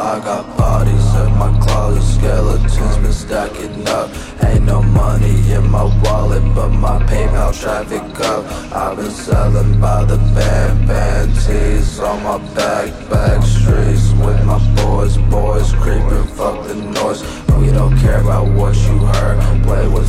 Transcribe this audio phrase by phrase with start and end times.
[0.00, 4.08] I got bodies in my closet, skeletons been stacking up.
[4.44, 8.44] Ain't no money in my wallet, but my PayPal traffic up.
[8.72, 14.60] I've been selling by the band, band tees on my back, back streets with my
[14.76, 17.22] boys, boys creeping, fuck the noise.
[17.58, 19.64] We don't care about what you heard.
[19.64, 20.07] Play with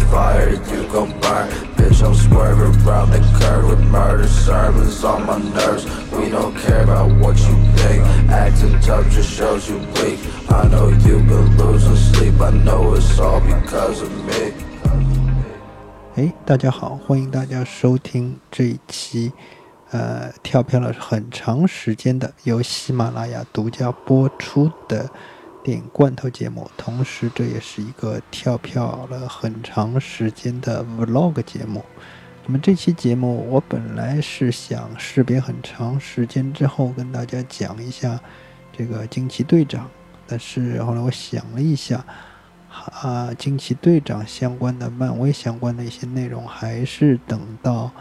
[16.49, 19.31] 大家好，欢迎大家收听这一期，
[19.91, 25.07] 呃，跳票了很长时间的由喜马拉雅独家播出的
[25.63, 31.85] 电影罐头节目，同时这也是一个跳票了很长时间的 vlog 节目。
[32.47, 38.19] 那么这期节目我本来是想识别很长时间之后跟大家讲一下
[38.75, 39.87] 这个惊奇队长，
[40.25, 42.03] 但是后来我想了一下。
[42.89, 47.91] 啊，惊奇队长相关的、漫威相关的一些内容，还是等到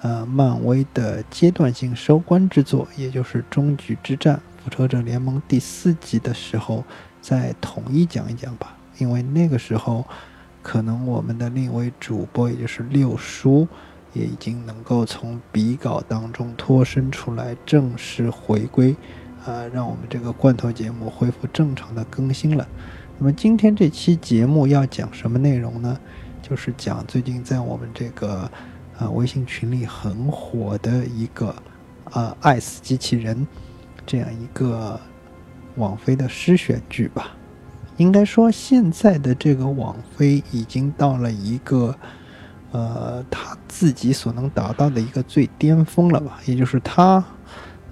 [0.00, 6.84] 呃漫威的阶段性收官之作，也就是《终局之战：复仇者联盟》第四集的时候，
[7.20, 8.76] 再统一讲一讲吧。
[8.98, 10.04] 因为那个时候，
[10.62, 13.66] 可能我们的另一位主播，也就是六叔，
[14.12, 18.94] 也已经能够从笔稿当中脱身出来，正式回归，
[19.44, 22.68] 啊，让我们这个罐头节目恢复正常的更新了。
[23.16, 25.98] 那么今天这期节目要讲什么内容呢？
[26.42, 28.50] 就是讲最近在我们这个
[28.98, 31.54] 啊微信群里很火的一个
[32.10, 33.46] 啊爱死机器人
[34.04, 35.00] 这样一个
[35.76, 37.36] 网飞的诗选剧吧。
[37.98, 41.96] 应该说现在的这个网飞已经到了一个
[42.72, 47.24] 呃他自己所能达到的一个最巅峰了吧，也就是他。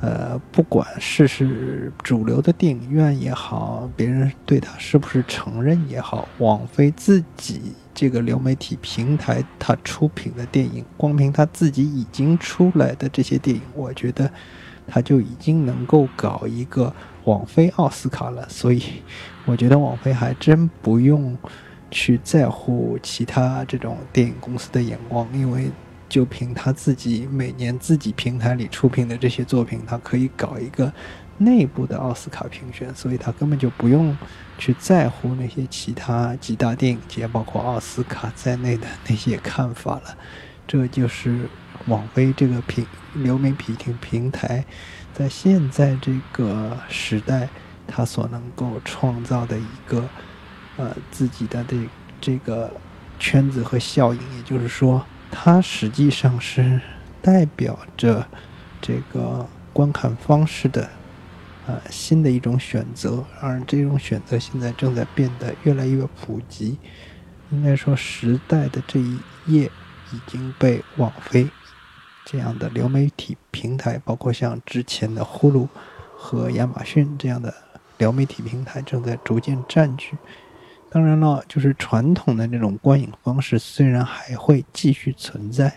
[0.03, 14.29] 呃，不管是是主流的电影院也好，别人对他是不是承认也好，网飞自己这个流媒体平台它出品的电影，光凭他自己已经出来的这些电影，我觉得
[14.89, 18.45] 他就已经能够搞一个网飞奥斯卡了。
[18.49, 18.83] 所以，
[19.45, 21.39] 我觉得网飞还真不用
[21.93, 25.71] 去在乎其他这种电影公司的眼光，因为。
[26.13, 30.93] 就凭他自己每年自己平台里出品的这些作品，他可以搞一个
[31.39, 34.15] 内部的奥斯卡评选，所以他根本就不用
[34.59, 40.15] 去在乎那些其他几大电影节，包括奥斯卡在内的那些看法了。
[40.69, 41.49] 这就是
[41.87, 44.63] 网飞这个平流媒体平台
[45.15, 47.49] 在现在这个时代，
[47.87, 50.07] 它所能够创造的一个
[50.77, 51.89] 呃自己的这
[52.21, 52.71] 这个
[53.19, 55.03] 圈子和效应，也就是说。
[55.33, 56.81] 它实际上是
[57.21, 58.25] 代表着
[58.81, 60.89] 这个观看方式的
[61.67, 66.79] 呃新的一种选择，而这种选择现在正在变得越来越普及。
[67.51, 69.71] 应该说，时代的这一页
[70.13, 71.49] 已经被网飞
[72.25, 75.67] 这样的流媒体平台，包括像之前的呼噜
[76.17, 77.53] 和亚马逊这样的
[77.99, 80.17] 流媒体平台，正在逐渐占据。
[80.93, 85.73] 当然了，就是传统的那种观影方式虽然还会继续存在，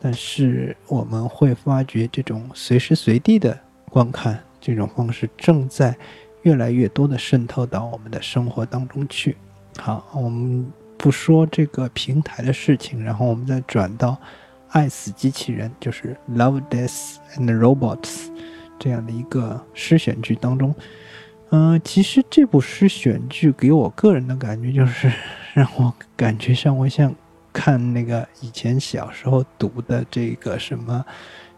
[0.00, 3.56] 但是我们会发觉这种随时随地的
[3.88, 5.96] 观看这种方式正在
[6.42, 9.36] 越来越多的渗透到我们的生活当中去。
[9.78, 10.66] 好，我们
[10.96, 14.10] 不说这个平台的事情，然后我们再转到
[14.70, 18.00] 《爱死机器人》，就是《Love, Death and Robots》
[18.76, 20.74] 这样的一个诗选剧当中。
[21.50, 25.10] 嗯，其实这部诗选剧给我个人的感觉就是，
[25.54, 27.14] 让我感觉像我像
[27.54, 31.02] 看那个以前小时候读的这个什么《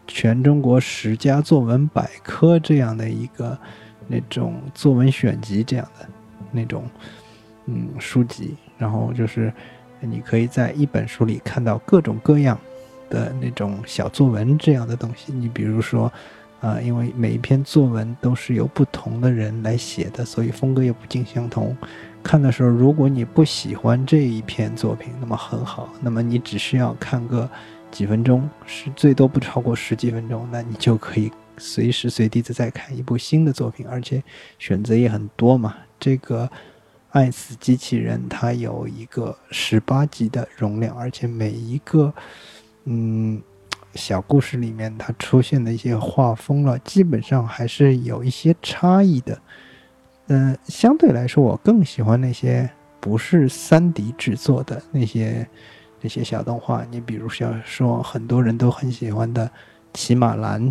[0.07, 3.57] 全中国十佳作文百科》这样的一个
[4.07, 6.07] 那种作文选集这样的
[6.51, 6.85] 那种
[7.65, 9.51] 嗯书籍，然后就是
[9.99, 12.57] 你可以在一本书里看到各种各样
[13.09, 16.09] 的那种小作文这样的东西，你比如说。
[16.61, 21.75] 啊，因为每一篇作文都是由不同的人来写的，所以风格也不尽相同。
[22.21, 27.49] 看的时候，如果你不喜欢这一篇作品，那么很好，那么你只需要看个
[27.89, 34.23] 几分钟，是最多不超过十几分钟，那你就可以随时随地的再看一部新的作品，而且
[34.59, 35.75] 选择也很多嘛。
[35.99, 36.45] 这个
[37.09, 42.13] 《爱死机器人》它有一个十八集的容量，而且每一个，
[42.83, 43.41] 嗯。
[43.95, 49.37] 小故事里面，它出现的一些画风了，基本上还是有一些差异的。
[50.27, 55.45] 嗯，相对来说，我更喜欢那些不是三 D 制作的那些
[55.99, 56.85] 那些小动画。
[56.89, 59.45] 你比如像说很多人都很喜欢的
[59.93, 60.65] 《骑马蓝》，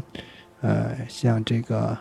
[0.62, 1.96] 呃，像这个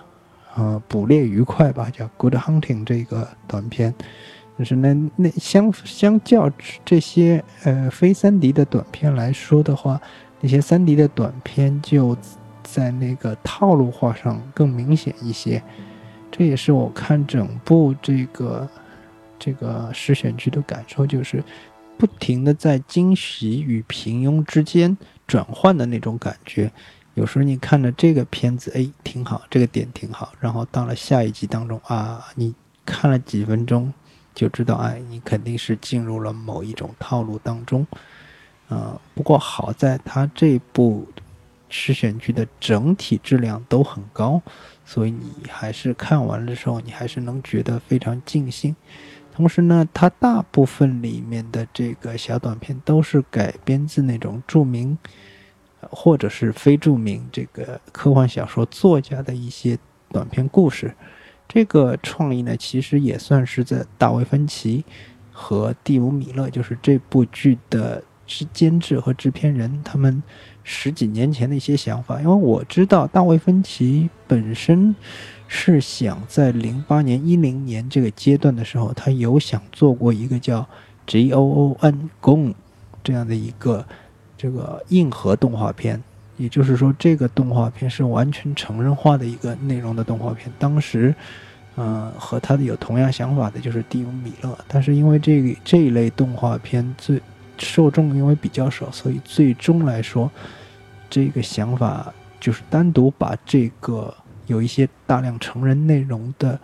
[0.55, 3.93] 呃，捕猎愉快吧，叫 Good Hunting 这个短片。
[4.57, 6.51] 就是那那相相较
[6.83, 10.01] 这些呃非三 D 的短片来说的话，
[10.41, 12.17] 那些三 D 的短片就
[12.63, 15.61] 在那个套路化上更明显一些。
[16.31, 18.69] 这也是我看整部这个
[19.37, 21.43] 这个实选剧的感受，就是
[21.97, 24.97] 不停的在惊喜与平庸之间
[25.27, 26.71] 转换的那种感觉。
[27.15, 32.53] 有时候你看着这个片子，哎，挺好，这个点挺好，然后到了下一集当中啊，你
[32.85, 33.93] 看了几分钟。
[34.35, 37.85] 就知道，哎，你肯定是进入了某一种套路当中，
[38.69, 41.05] 呃，不过好在它这部
[41.69, 44.41] 实选剧的整体质量都很高，
[44.85, 48.75] 所以你还是看完的时候，你还是能觉得非常尽兴。
[49.33, 54.97] 同时呢，它大部分里面的这个小短片都是改编自那种著名
[55.79, 59.77] 或者是非著名这个科幻小说作家的一些
[60.11, 60.93] 短片故事。
[61.47, 64.83] 这个创意呢，其实也算是在大卫芬奇
[65.31, 70.21] 和蒂姆米勒，就是这部剧的制监制和制片人，他们
[70.63, 72.21] 十几年前的一些想法。
[72.21, 74.95] 因为我知道大卫芬奇本身
[75.47, 80.63] 是想在零八年、一零年这个阶段的时候，他有想做过一个叫
[81.07, 82.53] G O O N Gon
[83.03, 83.83] 这样的一个
[84.37, 86.01] 这个硬核动画片。
[86.37, 90.49] 也就是说，这个动画片是完全成人化的一个内容的动画片。
[90.57, 91.13] 当时，
[91.75, 94.57] 嗯，和他的有同样想法的就是蒂姆·米勒。
[94.65, 97.21] 但是因为这这一类动画片最
[97.59, 100.31] 受众因为比较少，所以最终来说，
[101.09, 104.15] 这个想法就是单独把这个
[104.47, 106.59] 有一些大量成人内容的，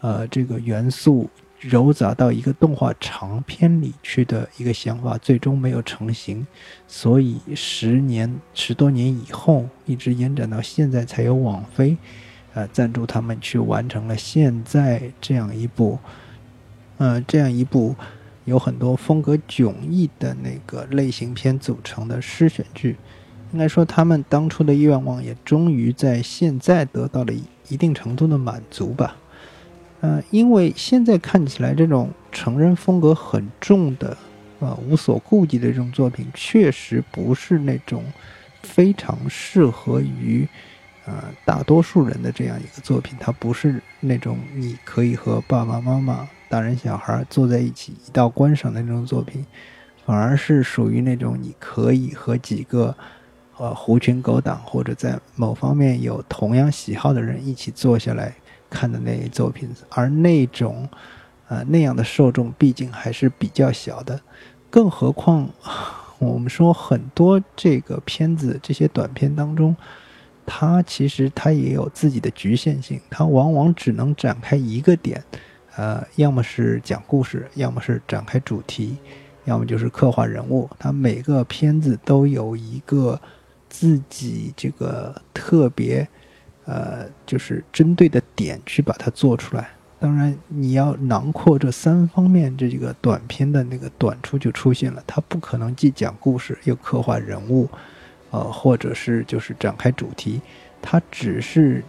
[0.00, 1.28] 呃，这个元素。
[1.62, 6.46] 揉杂到一个动画长片里去的一个想法，最终没有成型，
[6.88, 11.98] 所以十年十多年以后，一直延展到现在，才有网飞，
[12.54, 15.98] 呃，赞助他们去完成了现在这样一部，
[16.96, 17.94] 呃，这样一部
[18.44, 22.96] 有很多风格迥异的那个类型片组成的诗选剧。
[23.52, 27.32] 应该说，他们当初的愿望也终于在现在得到了
[27.68, 29.16] 一定程度的满足吧。
[30.00, 34.16] 呃，因为现在看起来这种成人风格很重的，
[34.60, 38.04] 呃，无所顾忌的这种作品，确实不是那种
[38.62, 40.48] 非常适合于
[41.04, 43.16] 呃大多数人的这样一个作品。
[43.18, 49.46] 它不是那种你可以和爸爸妈妈、大人小孩坐在一起一道观赏的那种作品，
[50.04, 52.94] 反而是属于那种你可以和几个
[53.56, 58.34] 呃狐群狗党或者在某方面有同样喜好的人一起坐下来。
[58.72, 60.88] 看的那一作品，而那种，
[61.48, 64.20] 呃，那样的受众毕竟还是比较小的，
[64.70, 65.50] 更何况
[66.20, 69.74] 我们说很多这个片子这些短片当中，
[70.46, 75.20] 它其实它也有自己的局限性，它往往只能展开一个点，
[75.76, 78.96] 呃，要么是讲故事，要么是展开主题，
[79.44, 83.20] 要么就是刻画人物，它每个片子都有一个
[83.68, 86.08] 自己这个特别。
[86.66, 89.70] 呃，就是针对的点去把它做出来。
[89.98, 95.02] 当然，你要囊括这三方面，这几个短片的那个短处就出现了。
[95.04, 97.68] 它不可能既讲故事又刻画人物，
[98.30, 100.40] 呃，或者是就是展开主题。
[100.80, 101.82] 它只是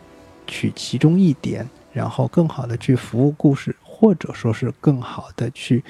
[0.48, 5.84] 取其中一点，然后更好的去服务故事，或者说是更好的去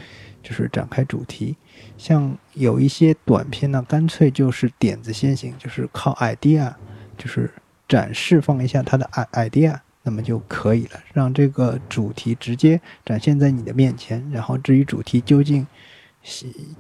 [0.44, 1.56] 就是展开主题。
[1.98, 6.74] 像有一些短片呢，干脆就是点子先行，就是靠 idea，
[7.18, 7.52] 就是。
[7.88, 14.26] 展示放一下他的 idea，那么就可以了，让这个主题直接展现在你的面前。
[14.32, 15.68] 然后至于主题究竟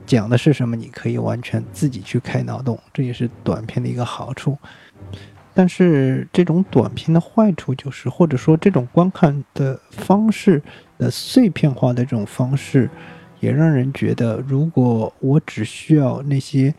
[0.05, 4.57] 讲的是什么，你可以完全自己去开脑洞，这也是短片的一个好处。
[5.53, 10.62] 但是这种短片的坏处就是，或者说这种观看的方式
[10.98, 12.89] 的碎片化的这种方式，
[13.39, 16.74] 也让人觉得，如果我只需要那些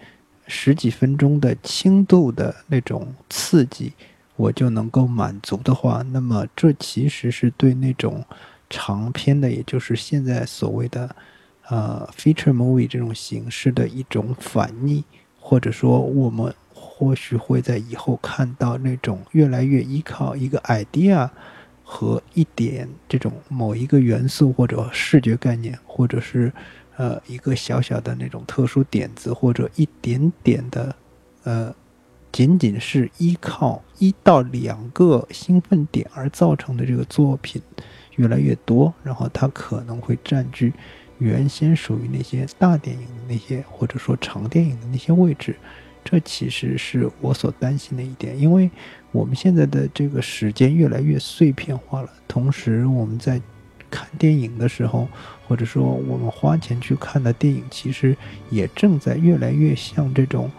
[0.47, 3.93] 十几分钟的轻度的那种刺激。
[4.35, 8.25] 我就能够满足的话，那么这其实是对那种
[8.71, 11.15] 长篇的，也就是现在所谓的
[11.69, 15.05] 呃 feature movie 这种形式的一种反逆，
[15.39, 16.53] 或者说我们
[17.03, 21.29] 或许会在以后看到那种越来越依靠一个 idea
[21.83, 26.53] 和一点这种某一个元素或者视觉概念，或者是
[26.97, 30.95] 呃一个小小的那种特殊点子或者一点点的
[31.43, 31.75] 呃。
[32.31, 37.61] 仅仅是依靠一到两个兴奋点而造成的这个作品
[38.17, 40.73] 越来越多，然后它可能会占据
[41.19, 45.55] 原先属于那些大电影的那些或者说长电影的那些位置，
[46.05, 48.71] 这其实是我所担心的一点，因为
[49.11, 53.41] 我们现在的这个时间越来越碎片化了，同时我们在
[53.91, 55.09] 看电影的时候，
[55.47, 58.17] 或者说我们花钱去看的电影，其实
[58.51, 60.51] 也正在越来越像这种。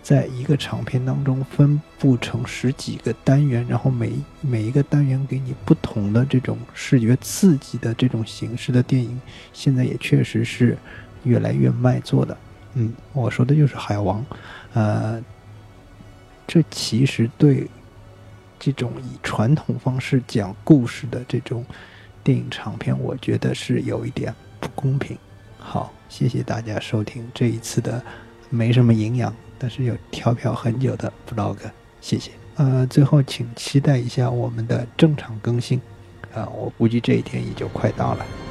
[0.00, 9.20] 在一个长片当中分布成十几个单元，然后每每一个单元给你不同的这种视觉刺激的这种形式的电影，
[9.52, 10.78] 现在也确实是
[11.24, 12.34] 越来越卖座的。
[12.74, 14.20] 嗯，我说的就是《海王》，
[14.74, 15.22] 呃，
[16.46, 17.68] 这其实对
[18.58, 21.64] 这种以传统方式讲故事的这种
[22.22, 25.16] 电影长片，我觉得是有一点不公平。
[25.58, 28.02] 好，谢谢大家收听这一次的
[28.50, 29.34] 没什么营养。
[29.60, 31.56] 但是有跳票很久的 vlog，
[32.00, 32.30] 谢谢。
[32.54, 35.80] 呃，最后请期待一下我们的正常更新，
[36.32, 38.47] 啊，我估计这一天也就快到了。